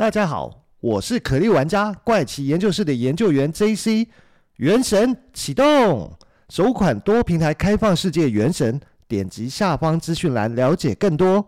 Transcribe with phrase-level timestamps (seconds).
[0.00, 4.06] 大家好，我是可莉玩家怪奇研究室的研究员 JC。
[4.56, 6.10] 原神启动，
[6.48, 11.46] 首款多平台开放世界原神，点击下方资讯栏了解更多。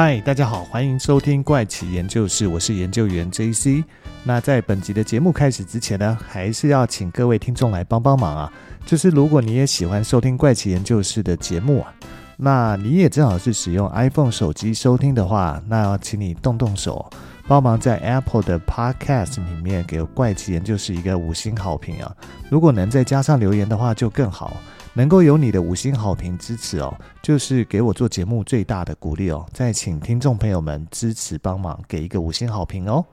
[0.00, 3.82] 嗨，大家好，欢迎收听怪奇研究室，我是研究员 JC。
[4.22, 8.52] 那在本集的节目开始之前呢，还是要请各位听众来帮帮忙啊！
[8.86, 11.92] 就是如果你也喜欢收听怪奇研究室的节目啊，
[12.36, 17.10] 那你也正好是使用 iPhone 手机收听的话，那要请你动动手，
[17.48, 22.14] 帮忙在 Apple 的 Podcast 里面给怪奇研究室一个五星好评啊！
[22.48, 24.58] 如果能再加上留言的话，就更好。
[24.98, 29.46] 能够有你的五星好评支持哦，就是给我做节目最大的鼓励哦。
[29.52, 33.06] 再请听众朋友们支持帮忙，给一个五星好评哦。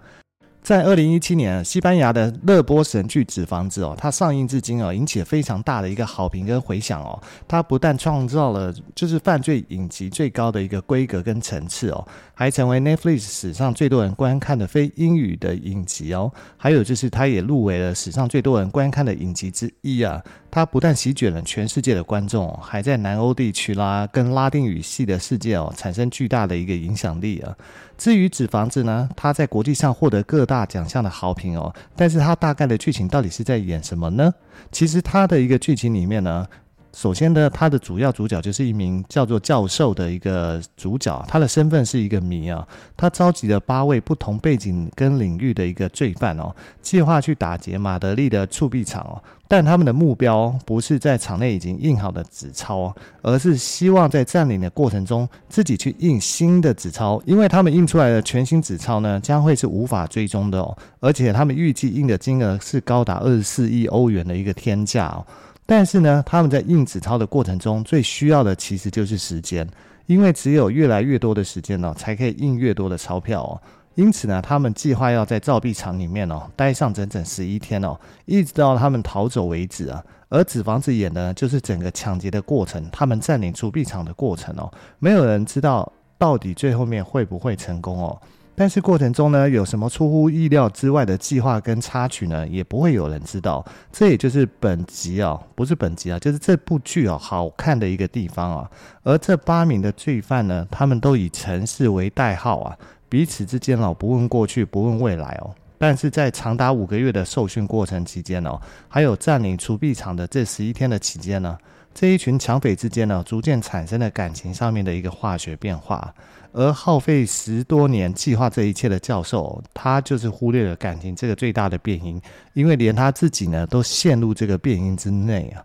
[0.66, 7.22] 在二零一七年，西班牙的热播神剧《纸房子》哦，它上映至今哦，引起了非常大的一个好评跟回响哦。
[7.48, 16.32] 它不但创造了就是犯罪影集最高的一个规格跟层次哦，还成为 Netflix 史上最多人观看的非英语的影集哦。
[16.58, 20.20] 还有就是，它也入围了史上最多人观看的影集之一啊。
[20.50, 27.54] 它不但席卷了全世界的观众，还在南欧地区啦跟拉丁语系的世界哦，产生巨大的一个影响力啊。
[27.98, 34.34] 至于纸房子呢，它在国际上获得各大大奖项的好评哦，但是它大概的剧情到底是在演什么呢？
[34.72, 36.48] 其实它的一个剧情里面呢。
[36.96, 42.66] 首先呢，他的主要主角就是一名叫做教授的一个主角，他的身份是一个谜啊。
[42.96, 49.22] 他召集了八位不同背景跟领域的一个罪犯哦，计划去打劫马德里的铸币厂哦。
[49.46, 60.76] 但他们的目标不是在厂内已经印好的纸钞，而是希望在占领的过程中自己去印新的纸钞，因为他们印出来的全新纸钞呢，将会是无法追踪的哦。
[61.02, 65.28] 而且他们预计印的金额是高达二十四亿欧元的一个天价哦。
[65.66, 69.68] 但是呢，他们在印纸钞的过程中，最需要的其实就是时间，
[70.06, 73.62] 因为只有越来越多的时间呢，才可以印越多的钞票哦。
[73.96, 80.04] 因此呢，他们计划要在造币厂里面哦，待上整整十一天哦，一直到他们逃走为止啊。
[80.30, 84.70] 而纸房子演的就是整个抢劫的过程，他们占领铸币厂的过程哦。
[85.00, 88.20] 没有人知道到底最后面会不会成功哦。
[88.58, 92.48] 但是过程中呢，有什么出乎意料之外的计划跟插曲呢？
[92.48, 93.64] 也不会有人知道。
[93.92, 98.72] 这也就是本集啊，不是本集啊，就是这部剧啊，好看的一个地方啊。
[99.04, 102.78] 而这八名的罪犯呢，他们都以城市为代号啊，
[103.10, 105.54] 彼此之间哦，不问过去，不问未来哦。
[105.78, 111.58] 但是在长达五个月的受训过程期间哦，还有占领储币厂的这十一天的期间呢，
[111.94, 116.14] 这一群抢匪之间呢，逐渐产生了感情上面的一个化学变化。
[116.56, 122.20] 而耗费十多年计划这一切的教授，他就是忽略了感情这个最大的变因，
[122.54, 125.62] 因为连他自己呢都陷入这个变因之内啊。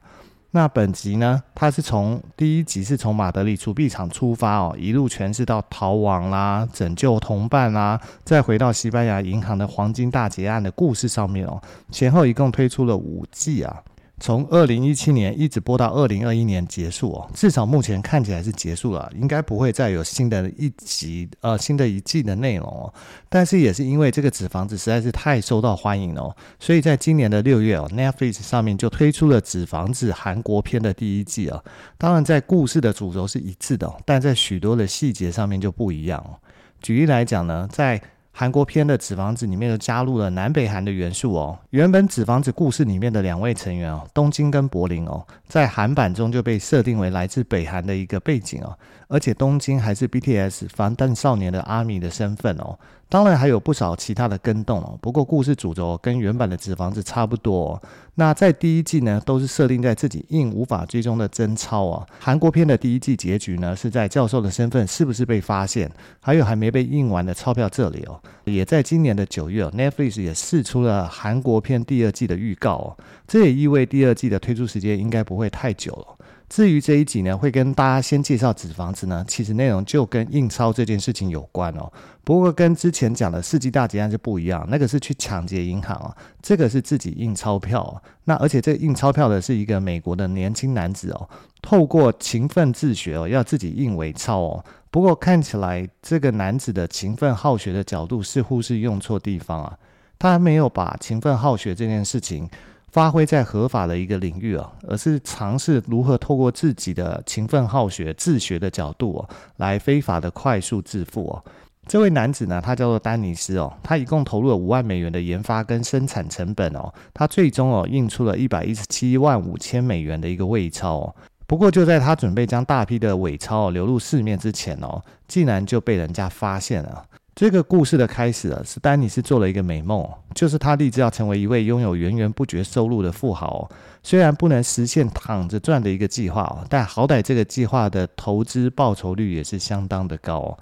[0.51, 11.63] 那本集呢，他是从第一集是从马德里铸币厂出发哦，一路诠释到逃亡啦、拯救同伴啦，再回到西班牙银行的黄金大劫案的故事上面哦，
[11.93, 13.81] 前后一共推出了五季啊。
[14.21, 22.93] 从二零一七年一直播到二零二一年结束哦，至少目前看起来是结束了，应该不会再有新的一集呃新的一季的内容哦。
[23.31, 31.65] 但是也是因为这个纸房子实在是太受到欢迎哦，所以在今年的六月哦，Netflix 上面就推出了纸房子韩国篇的第一季啊。
[31.97, 36.37] 当然，在故事的主轴是一致的，但在许多的细节上面就不一样哦。
[36.83, 38.01] 举例来讲呢，在
[38.41, 41.59] 韩国片的纸房子里面又加入了南北韩的元素哦。
[41.73, 48.75] 原本纸房子故事里面的两位成员哦，东京跟柏林哦，在韩版中就被设定为来自北韩的一个背景哦。
[49.09, 52.79] 而且东京还是 BTS 防弹少年的阿米的身份哦。
[53.11, 57.83] 当然还有不少其他的更动哦，不过故事主轴跟原版的纸房子差不多哦。
[58.15, 62.07] 那在第一季呢，都是设定在自己印无法追踪的真钞啊。
[62.21, 68.21] 韩国片的第一季结局呢，是在教授的身份是不是被发现，还有还没被印完的钞票这里哦。
[68.45, 72.97] 也在今年的九月哦，Netflix 也释出了韩国片第二季的预告哦，
[73.27, 76.17] 这也意味第二季的推出时间应该不会太久了。
[76.51, 81.91] 至于这一集呢，会跟大家先介绍纸房子呢，其实内容就跟印钞这件事情有关哦。
[82.25, 86.11] 不过跟之前讲的世纪大劫案就不一样，那个是去抢劫银行哦，
[86.43, 88.03] 这个是自己印钞票哦。
[88.25, 91.29] 那而且这印钞票的是一个美国的年轻男子哦，
[91.63, 94.65] 透过勤奋自学哦，要自己印伪钞哦。
[94.91, 99.79] 不过看起来这个男子的勤奋好学的角度似乎是用错地方啊，
[100.19, 102.51] 他没有把勤奋好学这件事情。
[102.91, 109.29] 发挥在合法的一个领域啊，而是尝试如何透过自己的勤奋好学、自学的角度啊，
[109.59, 111.43] 来非法的快速致富啊。
[111.87, 121.15] 这位男子呢，他叫做丹尼斯哦，他一共投入了五万美元的研发跟生产成本哦，他最终哦印出了一百一十七万五千美元的一个伪钞哦。
[121.47, 127.05] 不过就在他准备将大批的伪钞流入市面之前哦，竟然就被人家发现了。
[127.35, 133.69] 这个故事的开始啊，是丹尼斯做了一个美梦，就是他立志要成为一位拥有源源不绝收入的富豪。
[134.03, 140.57] 虽然不能实现躺着赚的一个计划哦，但好歹这个计划的投资报酬率也是相当的高。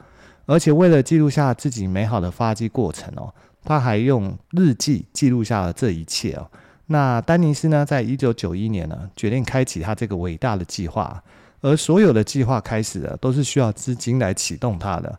[0.47, 3.33] 而且为了记录下自己美好的发迹过程哦，
[3.65, 6.49] 他还用日记记录下了这一切哦。
[6.87, 11.23] 那丹尼斯呢，在一九九一年呢，决定开启他这个伟大的计划。
[11.61, 15.19] 而所有的计划开始的都是需要资金来启动它的。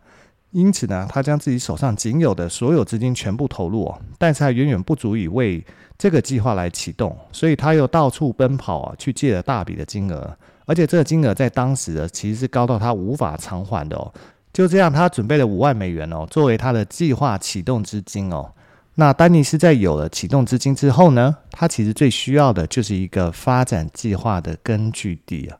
[0.51, 5.63] 因此呢，他将自己手上仅有的所有资金全部投入，但是还远远不足以为
[5.98, 10.36] 这个计划来启动，所以他又到处奔跑啊，去借了大笔的金额，
[10.66, 14.12] 而且这个金额在当时的其实是高到他无法偿还的哦。
[14.51, 18.51] 就这样，他准备了五万美元哦，作为他的计划启动资金哦。
[18.96, 25.57] 那丹尼斯在有了启动资金之后呢，他其实最需要的就是一个发展计划的根据地啊。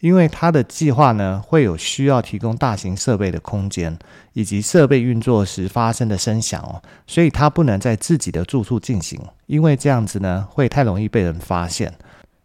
[0.00, 3.98] 因为他的计划呢，会有需要提供大型设备的空间，
[4.34, 11.92] 以及设备运作时发生的声响哦，所以他不能在自己的住处进行，因为这样子呢，会太容易被人发现。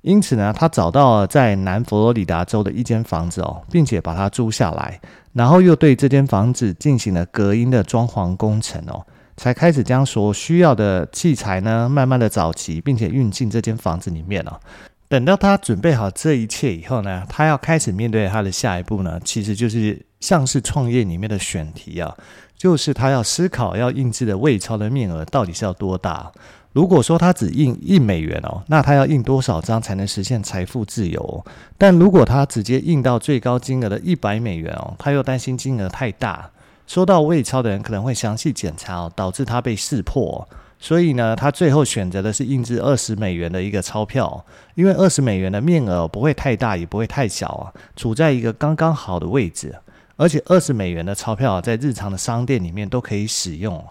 [0.02, 5.00] 因此呢，他找到了在南佛罗里达州的一间房子哦，并且把它租下来，
[5.34, 9.06] 然后又对这间房子进行了隔音的装潢工程哦，
[9.38, 14.60] 才开始将所需要的器材呢，慢慢的找齐，并且运进这间房子里面哦。
[15.12, 22.16] 等到他准备好这一切以后呢，他要开始面对他的下一步呢，其实就是像是创业里面的选题啊，
[22.56, 26.32] 就是他要思考要印制的伪钞的面额到底是要多大。
[26.72, 31.46] 如果说他只印一美元哦，那他要印多少张才能实现财富自由？
[31.78, 36.50] 但如果他直接印到最高金额的一百美元哦，他又担心金额太大，
[36.88, 40.48] 收到伪钞的人可能会详细检查哦，导致他被识破。
[40.84, 44.44] 所以呢，他最后选择的是印制二十美元的一个钞票，
[44.74, 49.76] 因为二十美元的面额不会太大，也不会太小啊，处在一个刚刚好的位置。
[50.18, 53.84] 而且二十美元的钞票在日常的商店里面都可以使用。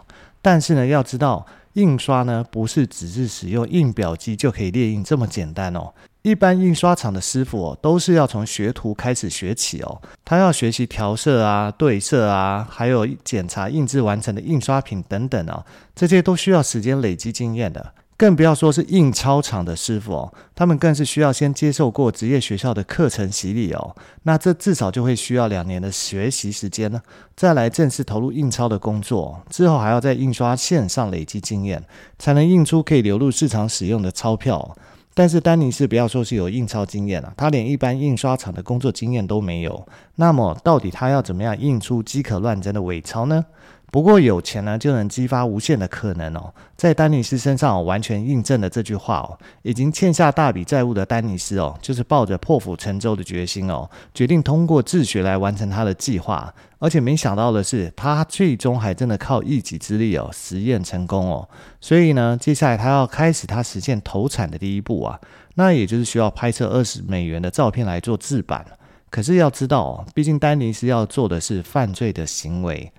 [0.43, 5.93] 但是呢，要知道印刷呢不是只是使用印表机就可以列印这么简单哦。
[6.23, 10.03] 一般印刷厂的师傅哦，都是要从学徒开始学起哦。
[10.25, 15.65] 他要学习调色啊、对色啊，还有检查印制完成的印刷品等等哦。
[15.95, 17.95] 这些都需要时间累积经验的。
[18.19, 23.97] 更不要说是印钞厂的师傅哦，他们更是需要先接受过职业学校的课程洗礼哦。
[24.25, 27.01] 那这至少就会需要两年的学习时间呢，
[27.35, 29.43] 再来正式投入印钞的工作。
[29.49, 31.83] 之后还要在印刷线上累积经验，
[32.19, 34.77] 才能印出可以流入市场使用的钞票。
[35.13, 39.87] 但是丹尼斯不要说是有印钞经验了，他连一般印刷厂的工作经验都没有。
[40.15, 43.45] 那么，到底他要怎么样印出饥渴乱真的伪钞呢？
[43.91, 46.55] 不过有钱呢，就能激发无限的可能哦。
[46.77, 49.39] 在丹尼斯身上完全印证了这句话哦。
[49.63, 56.55] 已经欠下大笔债务的丹尼斯哦，就是抱着破釜沉舟的决心哦，决定通过自学来完成他的计划。
[56.79, 61.47] 而且没想到的是，他最终还真的靠一己之力哦，实验成功哦。
[61.81, 65.21] 所以呢，接下来他要开始他实现投产的第一步啊，
[65.57, 68.65] 那也就是需要拍摄二十美元的照片来做制版。
[69.11, 72.91] 可是要知道哦，毕竟丹尼斯要做的是犯罪的行为。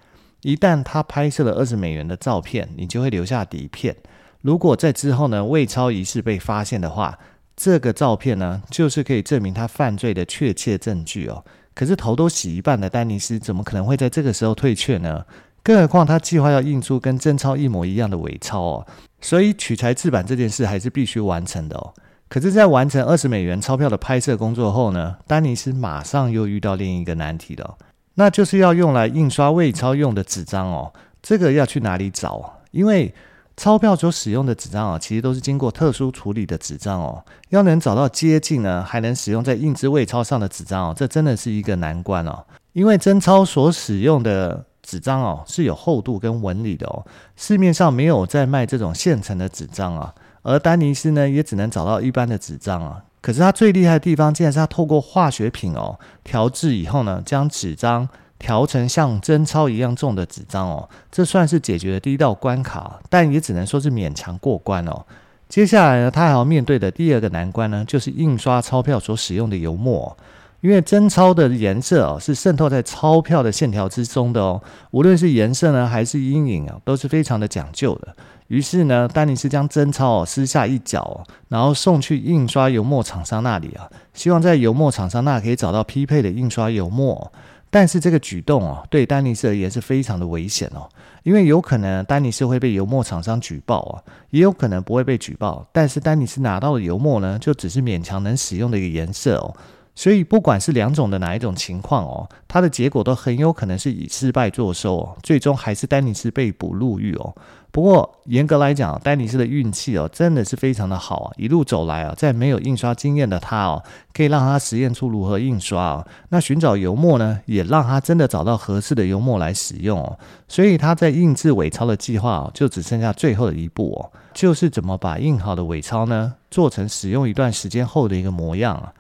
[0.41, 3.95] 一旦他拍摄了二十美元的照片，你就会留下底片。
[4.41, 7.19] 如果在之后呢，伪钞一事被发现的话，
[7.55, 11.43] 这个照片呢，就是可以证明他犯罪的确切证据哦。
[11.74, 15.25] 可是头都洗一半的丹尼斯，怎么可能会在这个时候退却呢？
[15.63, 18.88] 更何况他计划要印出跟真钞一模一样的伪钞哦。
[19.21, 21.93] 所以取材制版这件事还是必须完成的哦。
[22.27, 27.77] 可是，在完成二十美元钞票的拍摄工作后呢，丹尼斯马上又遇到另一个难题了。
[28.21, 32.61] 那就是要用来印刷伪钞用的纸张哦，这个要去哪里找？
[32.69, 33.11] 因为
[33.57, 37.25] 钞票所使用的纸张啊，其实都是经过特殊处理的纸张哦。
[37.49, 42.45] 要能找到接近呢，还能使用在印制伪钞上的纸张哦，这真的是一个难关哦。
[42.73, 47.03] 因为真钞所使用的纸张哦，是有厚度跟纹理的哦，
[47.35, 50.13] 市面上没有在卖这种现成的纸张啊。
[50.43, 53.01] 而丹尼斯呢，也只能找到一般的纸张啊。
[53.21, 58.09] 可是它最厉害的地方，竟然是它透过化学品哦调制以后呢，将纸张
[58.39, 65.05] 调成像真钞一样重的纸张哦，这算是解决了第一道关卡，但也只能说是勉强过关哦。
[65.47, 70.17] 接下来呢，他还要面对的第二个难关呢，就是印刷钞票所使用的油墨，
[70.61, 74.59] 因为真钞的颜色哦是渗透在钞票的线条之中的哦，
[74.89, 78.15] 无论是颜色呢还是阴影啊，都是非常的讲究的。
[78.51, 87.31] 于是呢，丹尼斯将真钞哦撕下一角，然后送去印刷油墨厂商那里啊，希望在油墨厂商那可以找到匹配的印刷油墨。
[87.70, 90.89] 但是这个举动哦，对丹尼斯而言是非常的危险哦，
[91.24, 99.55] 因为有可能丹尼斯会被油墨厂商举报啊，也有可能不会被举报，但是丹尼斯拿到的油墨呢，就只是勉强能使用的一个颜色哦。
[99.93, 107.36] 所以，不管是两种的哪一种情况哦，它的结果都很有可能是以失败作收哦，最终还是丹尼斯被捕入狱哦。
[107.71, 111.31] 不过，严格来讲，丹尼斯的运气哦，真的是非常的好啊！
[111.38, 113.83] 一路走来啊，在没有印刷经验的他哦，
[114.13, 116.07] 可以让他实验出如何印刷哦。
[116.29, 120.19] 那寻找油墨呢，也让他真的找到合适的油墨来使用哦。
[120.50, 128.91] 所以他在印制伪钞的计划哦，就只剩下最后的一步哦，就是怎么把印好的伪钞呢，做成使用一段时间后的一个模样啊。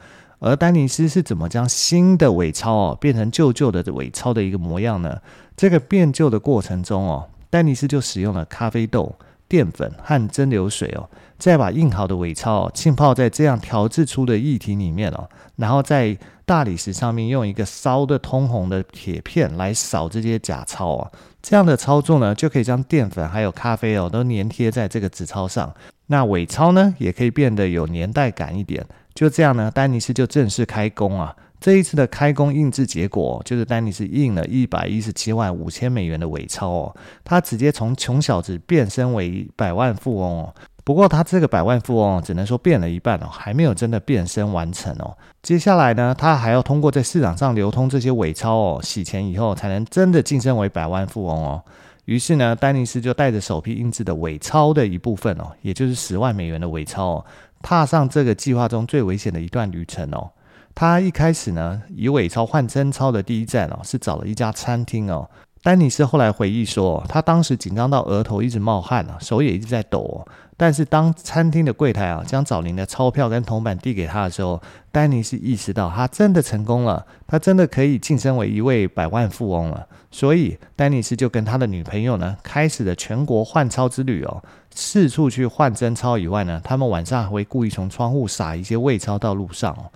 [0.41, 5.19] 而丹尼斯是怎么将新的伪钞哦变成旧旧的伪钞的一个模样呢？
[5.55, 9.15] 这个变旧的过程中哦，丹尼斯就使用了咖啡豆、
[9.47, 11.07] 淀粉和蒸馏水哦，
[11.37, 21.11] 再把印好的伪钞哦浸泡在这样调制出的液体里面哦，然后在大理石上面用一个烧得通红的铁片来扫这些假钞哦。
[21.43, 25.71] 这样的操作呢，就可以将淀粉还有咖啡哦都粘贴在这个纸钞上，
[26.07, 28.83] 那伪钞呢也可以变得有年代感一点。
[29.13, 31.35] 就这样呢，丹尼斯就正式开工啊！
[31.59, 36.95] 这一次的开工印制结果，就是丹尼斯印了一百一十七万五千美元的伪钞哦。
[37.23, 40.55] 他直接从穷小子变身为百万富翁哦。
[40.83, 45.15] 不过他这个百万富翁只能说变了一半哦，还没有真的变身完成哦。
[45.43, 51.63] 接下来呢，他还要通过在市场上流通这些伪钞哦，洗钱以后才能真的晋升为百万富翁哦。
[52.05, 57.25] 于是呢，丹尼斯就带着首批印制的伪钞的一部分哦，也就是十万美元的伪钞哦。
[57.61, 60.31] 踏上这个计划中最危险的一段旅程哦，
[60.73, 65.29] 他一开始呢，以伪钞换真钞的第一站哦，是找了一家餐厅哦。
[65.63, 70.25] 丹尼斯后来回忆说，他当时紧张到额头一直冒汗啊，手也一直在抖。
[70.57, 74.59] 但是当餐厅的柜台啊将找零的钞票跟铜板递给他的时候，
[74.91, 79.87] 丹尼斯意识到他真的成功了，他真的可以晋升为一位百万富翁了。
[80.09, 84.43] 所以丹尼斯就跟他的女朋友呢，开始了全国换钞之旅哦。
[84.73, 89.91] 四处去换真钞以外呢，他们晚上还会故意从窗户撒一些伪钞到路上哦。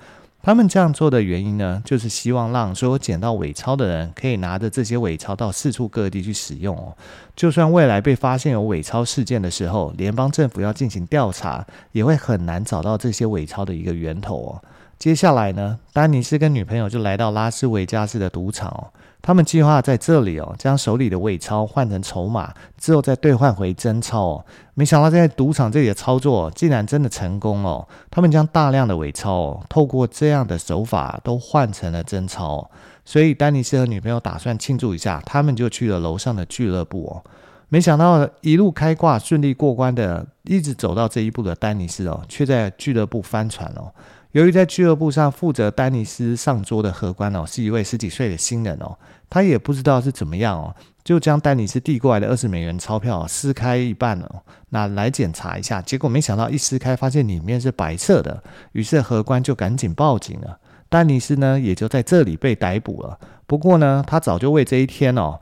[0.46, 6.96] 他们这样做的原因呢，就是希望让所有捡到伪钞的人可以拿着这些伪钞到四处各地去使用哦。
[7.36, 14.62] 就算未来被发现有伪钞事件的时候，联邦政府要进行调查，也会很难找到这些伪钞的一个源头哦。
[15.00, 18.94] 接下来呢，丹尼斯跟女朋友就来到拉斯维加斯的赌场哦。
[19.25, 24.46] 他们计划在这里哦，将手里的伪钞换成筹码，之后再兑换回真钞哦。
[24.75, 27.88] 没想到在赌场这里的操作竟然真的成功哦！
[28.12, 32.70] 他们将大量的伪钞哦，透过这样的手法都换成了真钞。
[33.03, 37.24] 所以丹尼斯和女朋友打算庆祝一下，他们就去了楼上的俱乐部哦。
[37.70, 43.91] 没想到一路开挂顺利过关的，一直走到这一步的丹尼斯哦，却在俱乐部翻船哦。
[44.36, 48.98] 由于在俱乐部上负责丹尼斯上桌的荷官哦，是一位十几岁的新人哦，
[49.30, 50.75] 他也不知道是怎么样哦，
[51.06, 63.18] 就将丹尼斯递过来的二十美元钞票撕开一半哦，那来检查一下，结果没想到一撕开发现里面是白色的，于是荷官就赶紧报警了，丹尼斯呢也就在这里被逮捕了。
[63.48, 65.39] 不过呢，他早就为这一天哦。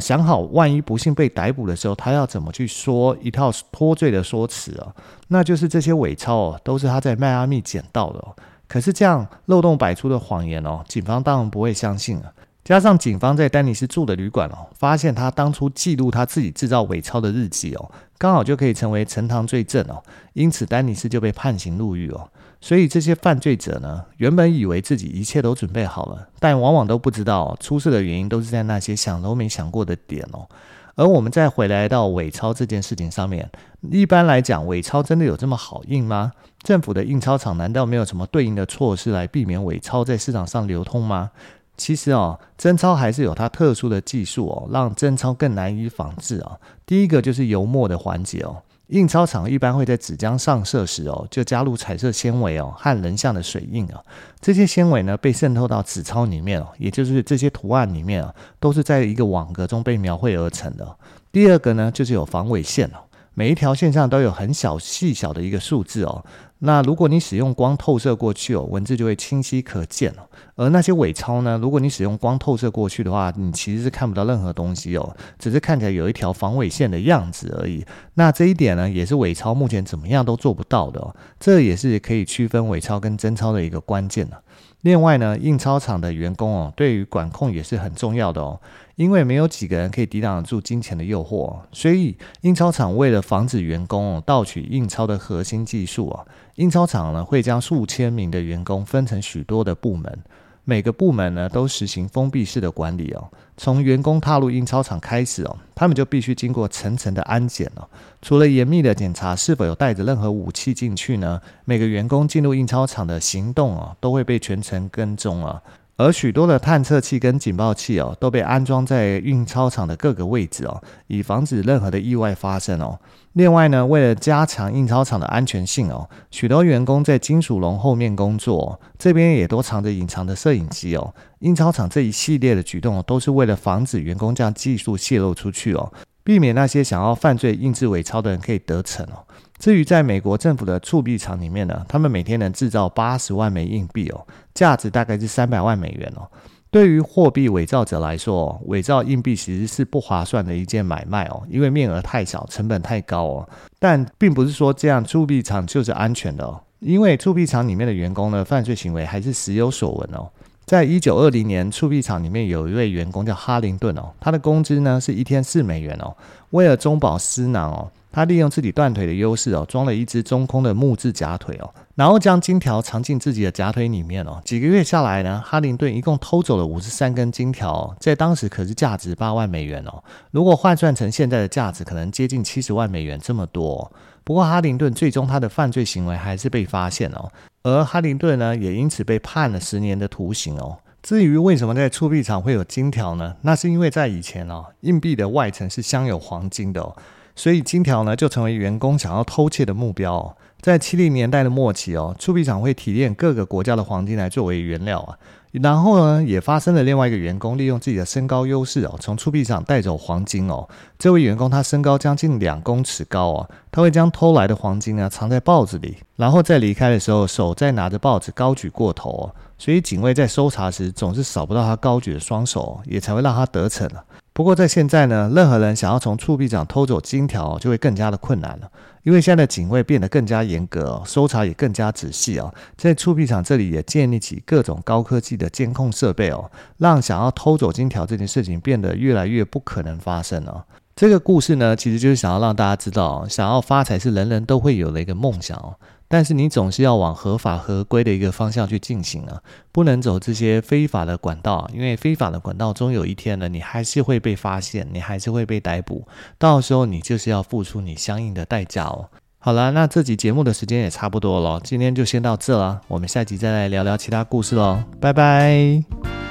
[0.00, 4.92] 想好，万一不幸被逮捕的时候，他要怎么去说一套脱罪的说辞啊？
[5.28, 8.34] 那就是这些伪钞哦，都是他在迈阿密捡到的哦。
[8.66, 12.32] 可是这样漏洞百出的谎言哦，警方当然不会相信啊。
[12.70, 20.00] 加上警方在丹尼斯住的旅馆哦，发现他当初记录他自己制造伪钞的日记哦，刚好就可以成为呈堂罪证哦。
[20.34, 22.30] 因此，丹尼斯就被判刑入狱哦。
[22.60, 30.46] 所以这些犯罪者呢，原本以为自己一切都准备好了，但往往都不知道出事的原因都是在那些想都没想过的点哦。
[30.94, 33.50] 而我们再回来到伪钞这件事情上面，
[33.90, 36.30] 一般来讲，伪钞真的有这么好印吗？
[36.62, 41.32] 政府的印钞厂难道没有什么对应的措施来避免伪钞在市场上流通吗？
[41.80, 46.60] 其实哦，真钞还是有它特殊的技术哦，让真钞更难以仿制哦。
[46.84, 48.58] 第一个就是油墨的环节哦。
[48.88, 54.04] 印钞厂一般会在纸浆上色时哦，就加入彩色纤维哦和人像的水印哦。
[54.40, 60.96] 这些纤维呢被渗透到纸钞里面哦，也就是这些图案里面啊，都是在一个网格中被描绘而成的。
[61.32, 62.98] 第二个呢就是有防伪线哦，
[63.40, 66.22] 每一条线上都有很小细小的一个数字哦。
[66.58, 70.28] 那如果你使用光透射过去哦，文字就会清晰可见哦。
[70.56, 77.82] 而那些伪钞呢，如果你使用光透射过去的话，你其实是看不到任何东西哦，只是看起来有一条防伪线的样子而已。
[78.12, 81.16] 那这一点呢，也是伪钞目前怎么样都做不到的哦。
[81.38, 84.36] 这也是可以区分伪钞跟真钞的一个关键呢。
[84.82, 88.60] 另外呢，印钞厂的员工哦，对于管控也是很重要的哦。
[88.96, 100.18] 因为没有几个人可以抵挡得住金钱的诱惑，所以印钞厂为了防止员工盗取印钞的核心技术啊，印钞厂呢会将数千名的员工分成许多的部门，
[100.64, 103.30] 每个部门呢都实行封闭式的管理哦。
[103.62, 107.86] 从员工踏入印钞厂开始哦，他们就必须经过层层的安检哦。
[108.22, 115.60] 除了严密的检查是否有带着任何武器进去呢，每个员工进入印钞厂的行动哦，都会被全程跟踪啊。
[116.00, 122.98] 而许多的探测器跟警报器哦，都被安装在印钞厂的各个位置哦，以防止任何的意外发生哦。
[123.34, 131.14] 另外呢，为了加强印钞厂的安全性哦，许多员工在金属笼后面工作，这边也都藏着隐藏的摄影机哦。
[131.40, 135.92] 印钞厂这一系列的举动都是为了防止员工将技术泄露出去哦，
[136.24, 139.26] 避免那些想要犯罪印制伪钞的人可以得逞哦。
[139.60, 146.26] 至于在美国政府的铸币厂里面呢，他们每天能制造八十万枚硬币哦，价值大概是三百万美元哦。
[146.70, 153.48] 对于货币伪造者来说，伪造硬币其实是不划算的一件买卖哦，因为面额太小，成本太高哦。
[153.78, 160.26] 但并不是说这样铸币厂就是安全的哦，因为铸币厂里面的员工呢，犯罪行为还是时有所闻哦。
[160.64, 166.16] 在一九二零年，铸币厂里面有一位员工叫哈林顿哦，他的工资呢是一天四美元哦，
[166.50, 167.90] 为了中饱私囊哦。
[168.12, 174.40] 他利用自己断腿的优势哦，装了一只中空的木质假腿哦，然后将金条藏进自己的假腿里面哦。
[174.44, 180.02] 几个月下来呢，哈林顿一共偷走了五十三根金条，在当时可是价值八万美元哦。
[180.32, 183.92] 如果换算成现在的价值，可能接近七十万美元这么多。
[184.24, 187.30] 不过哈林顿最终他的犯罪行为还是被发现哦，
[187.62, 190.78] 而哈林顿呢也因此被判了十年的徒刑哦。
[191.02, 193.34] 至于为什么在铸币厂会有金条呢？
[193.40, 196.94] 那是因为在以前哦，硬币的外层是镶有黄金的哦。
[197.40, 200.36] 所以金条呢，就成为员工想要偷窃的目标。
[200.60, 205.16] 在七零年代的末期哦，铸币厂会提炼各个国家的黄金来作为原料啊。
[205.52, 210.68] 然后呢，也发生了另外一个员工利用自己的身高优势哦，从铸币厂带走黄金哦。
[210.98, 219.34] 这位员工他身高将近两公尺高哦，他会将偷来的黄金呢藏在报纸里，然后在离开的时候手再拿着报纸高举过头哦。
[219.56, 224.04] 所以警卫在搜查时总是扫不到他高举的双手，也才会让他得逞了。
[224.32, 228.70] 不过在现在呢，任何人想要从铸币厂偷走金条，就会更加的困难了，
[229.02, 232.54] 因为现在的警卫变得更加严格，搜查也更加仔细哦。
[232.76, 240.64] 在铸币厂这里也建立起各种高科技的监控设备哦，让想要偷走金条这件事情变得越来越不可能发生了。
[240.94, 245.74] 这个故事呢，其实就是想要让大家知道，想要发财是人人都会有的一个梦想哦。
[246.12, 259.08] 但是你总是要往合法合规的一个方向去进行啊，不能走这些非法的管道，因为非法的管道终有一天呢，你还是会被发现，你还是会被逮捕，到时候你就是要付出你相应的代价哦。
[259.38, 266.29] 好了，那这集节目的时间也差不多了，今天就先到这了，我们下集再来聊聊其他故事喽，拜拜。